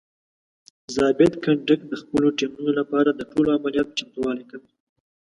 ضابط 0.95 1.33
کنډک 1.43 1.81
د 1.87 1.93
خپلو 2.01 2.27
ټیمونو 2.37 2.71
لپاره 2.79 3.09
د 3.13 3.21
ټولو 3.31 3.49
عملیاتو 3.57 3.97
چمتووالی 3.99 4.45
کوي. 4.51 4.69